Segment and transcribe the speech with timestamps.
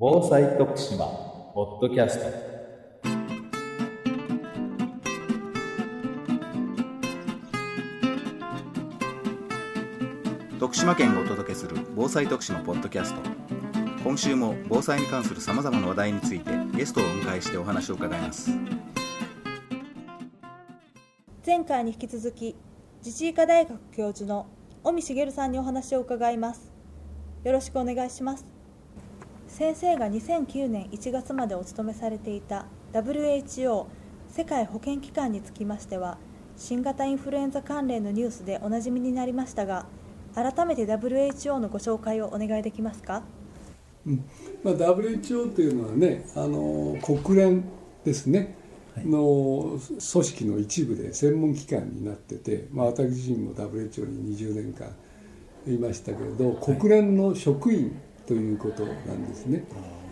[0.00, 1.06] 防災徳島
[1.54, 2.26] ポッドキャスト。
[10.60, 13.20] 徳島県がお届けする防災徳島ポッドキャスト。
[14.04, 18.52] 今週も防災に関するさまざまな話題についてゲストをお迎えしてお話を伺います。
[21.44, 22.54] 前回に引き続き
[23.04, 24.46] 自治医科大学教授の
[24.84, 26.70] 尾身茂さんにお話を伺います。
[27.42, 28.57] よろしくお願いします
[29.48, 33.86] 先生が2009年1月までお勤めされていた WHO
[34.28, 36.18] 世界保健機関につきましては
[36.56, 39.86] 新型インフルエンザ関連のニュースでおなじみになりましたが
[40.34, 43.22] 改めて WHO のご紹介をお願いできますか、
[44.06, 44.24] うん。
[44.62, 47.64] まあ、WHO というのはねあの国連
[48.04, 48.54] ですね、
[48.94, 54.94] はい、の組織の一部で専門機関になってて、まあ、私自身も WHO に20年間
[55.66, 59.64] いましたけれど国連の職員ということなんですね。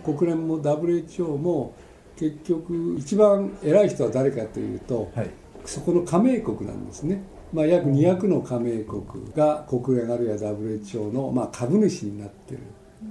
[0.02, 1.74] 国連も WHO も
[2.16, 5.30] 結局一番偉い人は誰かというと、はい、
[5.66, 7.22] そこの加盟国なんですね。
[7.52, 9.02] まあ、約200の加盟国
[9.36, 12.60] が国連あるいは WHO のまあ株主になってる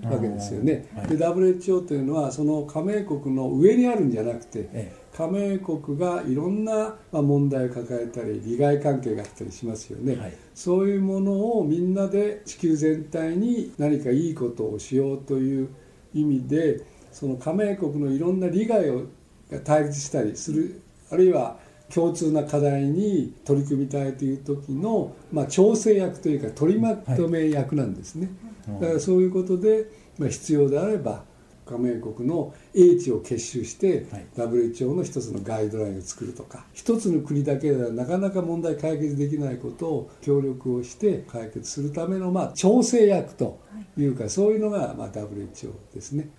[0.04, 0.88] わけですよね。
[0.96, 15.70] はい、で WHO というのはその加盟国の上にあるんじゃなくて、加盟国がいろんな問題を抱えたり利害関係があったりしますよね、はい、そういうものをみんなで地球全体に何かいいことをしようという
[16.14, 16.82] 意味で
[17.14, 19.04] その加盟国のいろんな利害を
[19.64, 21.60] 対立したりするあるいは
[21.96, 28.30] 共通な課題に取り組みたいという時の、まあ、調整役というか取りまとめ役なんですね、
[28.68, 31.24] はい、だからそういうことで、まあ、必要であれば
[31.66, 43.58] 加盟国の英知を結集して、はい、WHO の一つのガイドラインを作るとか一つの国だけではなかなか問題解決できないことを協力をして解決するための、まあ、調整役と
[43.98, 46.30] いうか、はい、そういうのが、まあ、WHO ですね。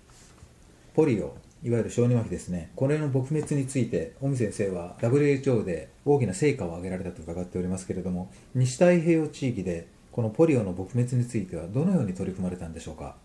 [0.93, 2.71] ポリオいわゆる小児麻痺ですね。
[2.75, 13.15] これの撲滅について尾身先生は WHO で大きな成果を上げられたと伺っておりますけれども西太平洋地域でこのポリオの撲滅についてはどのように取り組まれたんでしょうか？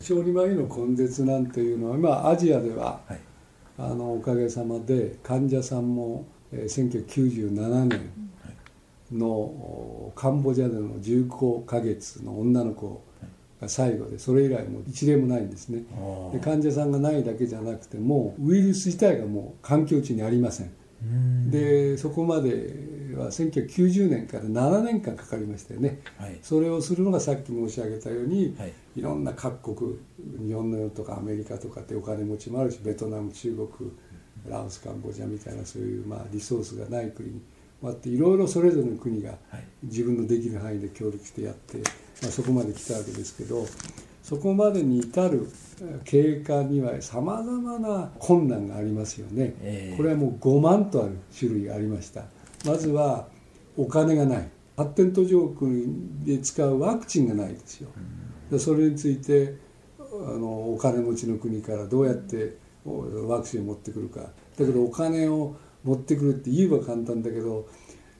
[0.00, 3.20] 小児麻痺の根絶なんていうのは今アジアでは、はい、
[3.78, 8.10] あのおかげさまで患者さんも、えー、1997年
[9.12, 13.02] のカンボジアでの15ヶ月の女の子
[13.60, 15.84] が最後でそれ以来も一例もないんですね。
[16.32, 20.70] で患者さんがないだけじゃなくてもウイルス自体がもう環境地にありません。
[21.50, 22.50] でそこまで
[23.16, 29.98] は1990年から7年間かかりましたよね、はい、それをするのがさっき申し上げたように、はい、いろんな各国
[30.44, 33.92] 日本のようとかアメリカとかってお金持ちもあるしベトナム中国
[34.48, 37.40] ラオスカンボジアみたいなそういうまあリソースがない国に
[37.84, 39.34] あっていろいろそれぞれの国が
[39.84, 41.78] 自分のできる範囲で協力してやって、
[42.22, 43.66] まあ、そこまで来たわけですけど
[44.22, 45.48] そこまでに至る
[46.04, 52.24] 経過にはさまざまな困難がありますよね、えー、これはもう5万とある種類がありました。
[52.66, 53.28] まずは
[53.76, 54.48] お金がない。
[54.76, 55.86] 発展途上国
[56.24, 57.88] で使うワクチンがないですよ、
[58.52, 59.56] うん、それについて
[59.98, 60.02] あ
[60.38, 64.20] のお金持ちの国からどうやってワクチンを持ってくるか。
[64.20, 67.66] だけどお金を持ってくるって言えば簡単だけど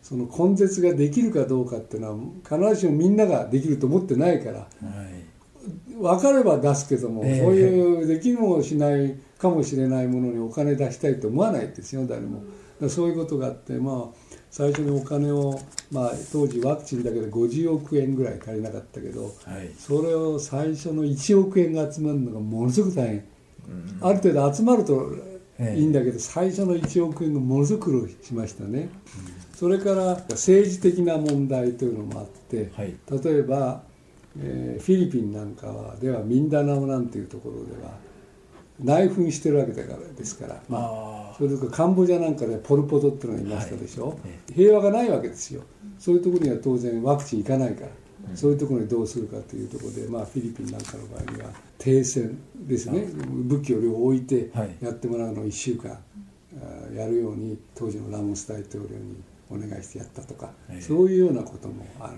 [0.09, 12.43] その根絶ができるかどうかっていうのは必ずしもみんなができると思ってないから、はい、分かれば出すけども、えー、そういうできもしないかもしれないものにお金出したいと思わないですよ誰も。
[12.89, 15.61] そういうことがあってまあ最初にお金を、
[15.93, 25.13] まあ、当時ワクチンだけで50億円ぐらい足りなかったけど、はい、それを最初の1億円が集まるのがものすごく大変、うん、ある程度集まると
[25.61, 28.89] いいんだけど、最初の1億円がものすごく苦労しましたね、うん、
[29.59, 33.83] それから政治的な問題というのもあって、はい、例えば、
[34.39, 37.91] えー、フィリピンなんかはではミンダナオなんていうところでは
[38.79, 45.65] 内紛してるわけだからですから、まあ、それとかカンボジアなんかでポル・ポトっていうのがいましたでしょ、はい、平和がないわけですよ。
[45.99, 47.89] そういうところには当然ワクチンいかないから、
[48.31, 53.09] うん、そういうところにどうするかというところで、まあ、フィリピンなんかの場合には停戦ですね。
[53.29, 55.99] 武器を両置いてやってもらうのを1週間、
[56.95, 59.17] やるように当時のラモス大統領に
[59.51, 60.51] お願いしてやったとか、
[60.81, 62.15] そういうようなこともある。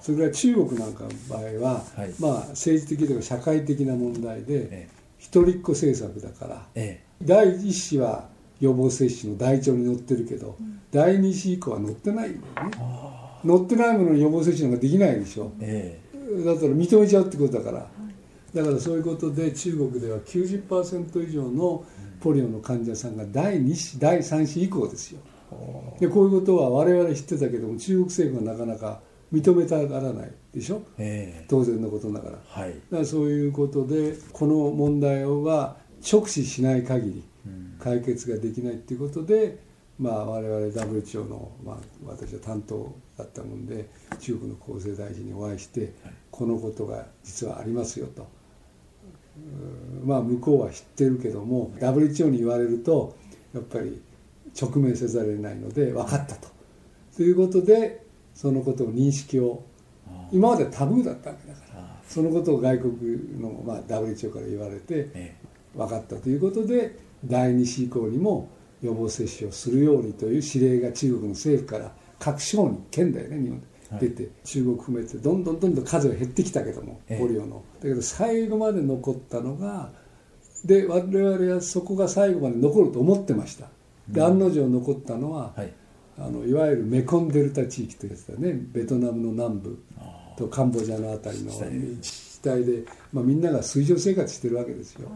[0.00, 4.88] それから中国なんかの場合は、はい、まあ、政治的とか社会的な問題で、
[5.18, 6.66] 一人っ子政策だから、
[7.22, 8.28] 第一子は
[8.60, 12.76] 予防接種の台帳に載ってるけど、うん、第二子以降は載ってないんだよね
[13.44, 16.00] 載ってないものに予防接種なんかできないでしょ、え
[16.44, 17.86] だったら認めちゃうってことだから。
[18.54, 21.84] だからそういうことで中国では90%以上の
[22.20, 25.20] ポリオの患者さんが第2子第3子以降ですよ
[26.00, 29.00] でこういうことは我々知ってたけども中国政府はなかなか
[29.32, 32.36] 認めたがらないでしょ、え当然のことながら。
[32.36, 35.76] ー、はいだからそういうことでこの問題は
[36.06, 39.58] 直視しない限りうん解決ができないっていうことで、
[39.98, 41.76] まあ、我々 WHO の、まあ、
[42.06, 43.88] 私は担当だったもんで
[44.20, 45.92] 中国の厚生大臣にお会いして、
[46.30, 48.28] このことが実はありますよと。
[49.36, 53.16] うーまあ向こうは知ってるけども WHO に言われると
[53.54, 54.00] やっぱり
[54.60, 56.48] 直面せざるを得ないので分かったと。
[57.16, 58.04] ということで
[58.34, 59.64] そのことを認識を
[60.30, 65.36] 今までタブーだったわけだからあそのことを外国の、まあ、WHO から言われてえ
[65.74, 68.48] 分かったということで第2子以降にも
[68.82, 73.60] 予防接種をするようにという指令が中国の政府から各省に県だよね日本
[74.00, 77.18] で出て、中国含めてどんどんどんどん数が減ってきたけどもええ。
[77.20, 77.62] ポリオの。
[77.80, 79.90] だけど最後まで残ったのが
[80.64, 83.66] で我々はそこが最後まで残ると思ってました
[84.08, 85.72] で案の定残ったのは、はい。
[86.18, 88.52] あのいわゆるメコンデルタ地域というやつだね。
[88.72, 95.08] ベトナムの南部あとカンボジアのあたりの地帯地帯で、まあ、みんなが水上生活してるわけですよ。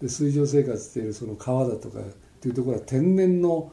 [0.00, 2.02] で水上生活しているその川だとかっ
[2.40, 3.72] ていうところは天然の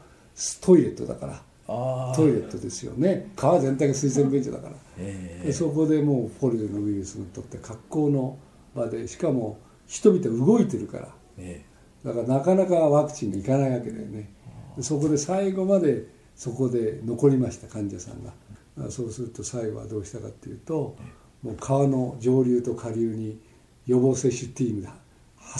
[0.60, 1.42] トイレットだから。
[1.66, 3.30] トイレットですよね。
[3.36, 4.74] 川全体が水洗便所だから。
[4.98, 8.38] えでそこでもうポリオのウイルスにとって格好の
[8.74, 11.06] 場でしかも人々動いてるから。
[11.06, 11.64] ーえ。
[12.04, 14.18] だからなかなかワクチンがいかないわけだよね。
[14.20, 14.35] で
[14.80, 18.32] そこで最後までそこで残りました患者さんが。
[18.90, 20.96] そうすると最後はどうしたかっていうと
[21.42, 23.38] もう川の上流と下流に
[23.86, 24.92] 予防接種チームだ。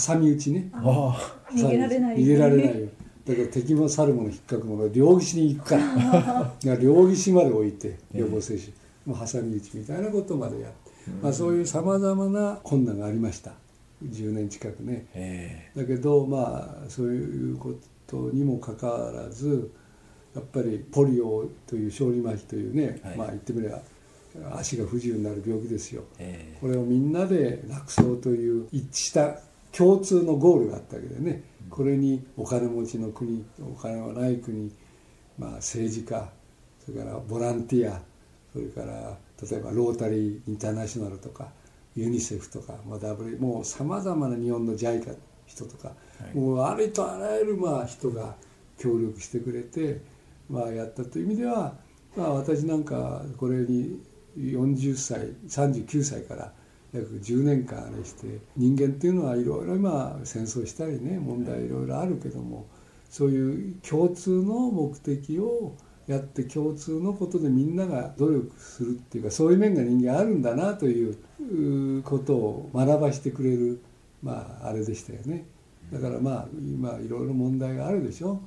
[0.05, 0.69] 挟み撃ちね。
[0.73, 2.17] 逃げられない。
[2.17, 2.87] 逃げられないよ。
[3.25, 5.95] だから敵も去るもの引っかくもの両岸に行くから。
[5.95, 8.73] だから両岸まで置いて予防接種、
[9.05, 10.91] もう挟み撃ちみたいなことまでやって、
[11.21, 13.51] まあ、そういうさまざまな困難がありました。
[14.03, 15.07] 10年近くね。
[15.13, 15.71] え。
[15.75, 17.79] だけどまあそういうこと
[18.15, 19.71] にもかかわらず
[20.35, 23.17] やっぱりポリオという小児麻痺というね、はい。
[23.17, 23.81] まあ言ってみれば
[24.57, 26.03] 足が不自由になる病気ですよ。
[26.03, 26.57] ー、え。
[26.61, 29.39] これをみんなでなくそうという一致した
[29.71, 31.43] 共通のゴールがあったわけでね。
[31.69, 34.71] これにお金持ちの国お金はない国、
[35.37, 36.29] まあ、政治家
[36.85, 38.01] それからボランティア
[38.53, 39.17] それから
[39.49, 41.49] 例えばロータリーインターナショナルとか
[41.95, 45.15] ユニセフとか、まあ、W もうさまざまな日本の JICA の
[45.47, 45.95] 人とか、は
[46.33, 46.37] い。
[46.37, 48.35] もうありとあらゆるまあ人が
[48.77, 50.01] 協力してくれて、
[50.49, 51.73] まあ、やったという意味では、
[52.15, 53.99] まあ、私なんかこれに
[54.37, 56.53] 40歳39歳から
[56.93, 61.69] 約10年間あれして人間っていうのはいろいろ今戦争したりね問題い。
[61.69, 62.67] ろいろあるけども
[63.09, 65.75] そういう共通の目的を
[66.07, 73.81] やって共通のことでみんなが努力するっていうかそういう面が人間あるんだなといううことを学ばしてくれる
[74.21, 75.45] まああれでしたよね。
[75.91, 78.41] だからまあ今いろいろ問題があるでしょ。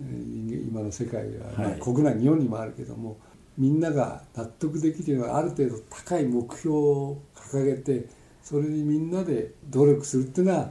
[0.00, 1.80] 今の世界は、まあはい。
[1.80, 3.16] 国内日本にもあるけども
[3.56, 8.06] みんなが納得できるようなある程度高い目標を掲げて
[8.42, 10.70] それにみんなで努力するっていうのは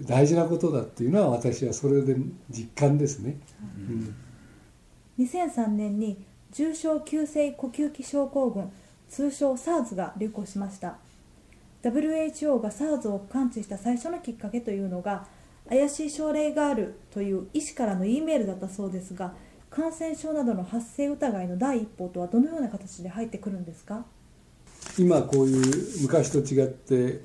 [0.00, 2.16] 大事なことだっていうのは私はそれで
[2.50, 3.40] 実感ですね。
[3.78, 4.14] うん。
[5.18, 8.70] 2003年に重症急性呼吸器症候群
[9.08, 10.98] 通称 SARS が流行しました
[11.82, 15.26] WHO が SARS を感知した最初のきっかけというのが
[15.68, 19.34] 怪しい症例があるという医師からの E メールだったそうですが
[19.70, 24.04] 感染症などの発生疑いの第一報とはどのような形で入ってくるんですか？
[24.98, 27.20] 今こういう昔と違って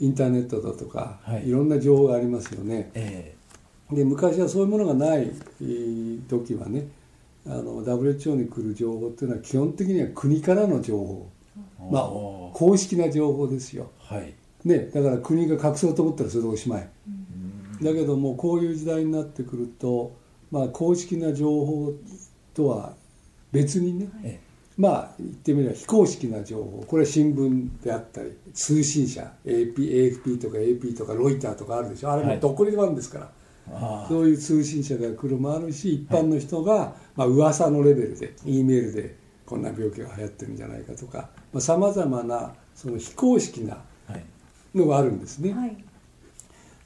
[0.00, 1.46] インターネットだとか、はい。
[1.48, 2.90] い、ろんな情報がありますよね。
[2.94, 3.34] え
[3.92, 6.88] で昔はそういうものがないえー時はね
[7.46, 11.28] あの WHO に来る情報っていうのは基本的には国からの情報。
[11.30, 11.43] ー
[11.90, 12.02] まあ
[12.52, 14.34] 公式な情報ですよ、はい。
[14.64, 16.88] ね、だから国が隠そうと思ったらそれでおしまい、
[17.82, 20.16] だけどもこういう時代になってくると、
[20.50, 21.92] まあ、公式な情報
[22.54, 22.94] とは
[23.52, 24.40] 別にね、え
[24.76, 26.84] まあ言ってみれば非公式な情報。
[26.88, 32.10] これは新聞であったり通信社 AP AFP とか AP とかロイターとかあるでしょ。
[32.10, 32.34] あれはい。
[32.36, 33.30] もどこにでもあるんですから、
[33.72, 41.28] あそういう通信社が来るもあるし一般の人が、まあ噂のレベルで E メールでこんな病気が流行ってるんじゃないかとか
[41.60, 43.78] さまざ、まなその非公式な
[44.74, 45.52] のがあるんですね。
[45.52, 45.76] はい。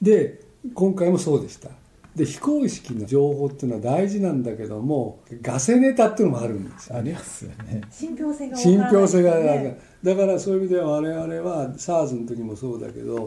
[0.01, 0.41] で
[0.73, 1.69] 今回もそうでした。
[2.15, 7.81] で非公式な情報っていうのは大事なんだけどもガセネタっていうのもあるんですよありますよね。
[7.91, 9.43] 信憑性がわから信憑性がある。
[9.43, 13.25] ねだからそういう意味では我々は SARS の時もそうだけど、はい。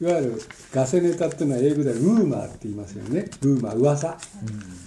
[0.00, 0.42] いわゆる
[0.72, 3.28] ガセネタっていうのは英語ではルーマーって言いますよね。
[3.42, 4.16] ルーマー噂、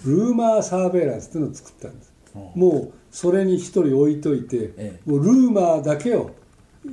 [0.05, 2.61] ルーマーサーベイランスっていうのを作ったんです、うん。
[2.61, 6.31] もうそれに一人置いといて、えもうルーマーだけを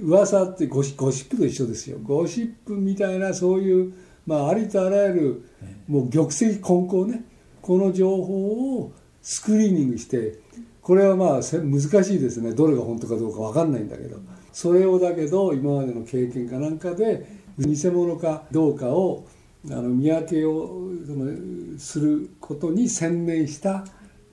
[0.02, 1.98] 噂ってゴシゴシップと一緒ですよ。
[2.02, 3.94] ゴシップみたいなそういう、
[4.26, 5.44] まあ、ありとあらゆる
[5.86, 7.24] もう玉石混交ね。
[7.62, 10.38] この情報をスクリーニングして
[10.82, 12.52] これはまあ難しいですね。
[12.52, 14.18] どれが本当かどうか分かんないんだけど。
[14.52, 17.26] それをだけど今までの経験かなんかで
[17.58, 19.26] 偽物かどうかを
[19.70, 20.90] あの見分けを
[21.78, 23.84] することに専念した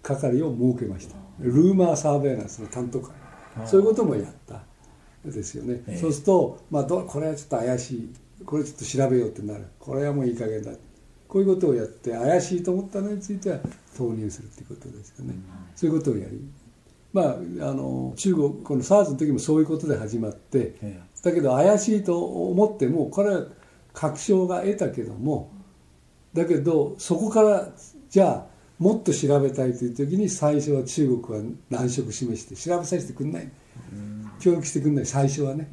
[0.02, 3.12] 係を設けましたルーマーサーベイランスの担当会。
[3.66, 4.64] そういうこともやった
[5.24, 8.14] ですよね、えー、そうすると、まあ、どこれはちょっと怪しい。
[8.46, 9.66] これちょっと調べようってなる。
[9.80, 10.72] これはもういい加減だ。
[11.28, 13.60] こういうことをやって怪しいと思ったのについては
[13.98, 15.44] 投入するっていうことですよね、うん、
[15.76, 16.42] そういうことをやり。
[17.12, 17.36] まああ
[17.74, 23.46] の中国この SARS の時もそういうことで始まって、えー、だけど怪しいと思ってもこれは
[23.94, 25.52] 確証が得たけども
[26.34, 27.70] だけどそこから
[28.10, 33.50] じゃあもっと調べたいという時に最初は中国は難色示して調べさせてくんない、
[34.40, 35.70] 協力してくんない最初はね、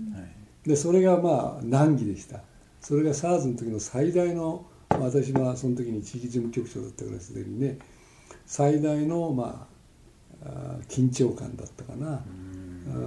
[0.64, 2.40] でそれがまあ難儀でした。
[2.80, 7.78] それが SARS の時の最大の私はその時に地域事務局長だったからすでにね。
[8.46, 9.66] 最大のま
[10.44, 12.22] あ緊張感だったかな、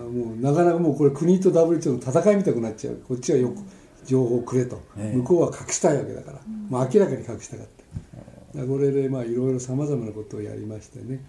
[0.10, 3.02] もうなかなかもうこれ国と WHO の戦いみたくなっちゃう。
[3.08, 3.58] こっちはよく
[4.06, 8.20] 情報をくれと、向こうは隠したいわけだから、まあ、明らかに隠したかった。
[8.64, 11.24] これでまあいろいろさまざまなことをやりましてね、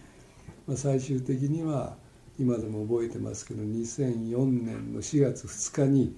[0.66, 1.96] まあ、最終的には
[2.38, 6.16] 今でも覚えてますけど2004年の4月2日に、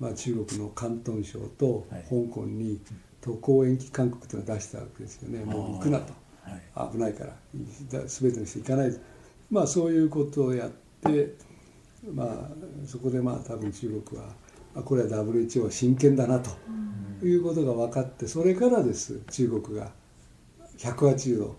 [0.00, 2.80] まあ、中国の広東省と香港に
[3.20, 6.12] 渡航延期勧告というのを出したわけですよね、もう行くなと、
[6.92, 7.36] 危ないから。
[8.06, 9.00] 全ての人行かない。
[9.50, 10.70] まあそういうことをやっ
[11.00, 11.34] て
[12.12, 14.34] まあそこでまあ多分中国は
[14.84, 16.50] これは WHO は真剣だなと。
[17.22, 19.92] いうことが分かってそれからです中国が
[20.84, 21.56] 180度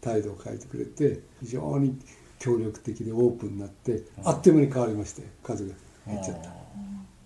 [0.00, 1.98] 態度を変えてくれて非常に
[2.38, 5.74] 協力的でオープンになってあっという間に変わりまして数が
[6.06, 6.50] 減っちゃった。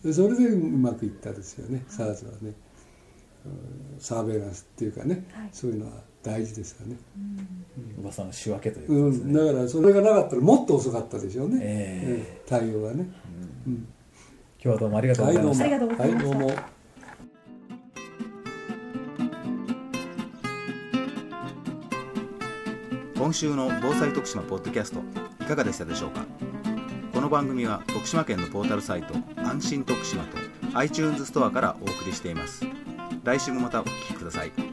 [0.05, 2.55] でそれでうまくいったですよね SARS はね。
[3.99, 6.97] サーベイランスっていうかね、はい、そういうのは大事ですよね、
[7.97, 13.11] うん、噂の仕分けというね、うん、だからそれがなかったらもっと遅かったでしょうね、えー、対応がね、
[13.67, 13.88] うん、今
[14.61, 14.99] 日はどうも。
[14.99, 16.77] ありがとうございました、はい、どうも
[23.28, 25.02] 今週の防災徳島ポッドキャスト
[25.42, 26.25] いかがでしたでしょうか？
[27.12, 30.38] この番組は徳島県のポータルサイト安心徳島と
[30.73, 32.64] iTunes ストアからお送りしています。
[33.25, 34.68] 来週もまたお聴きください。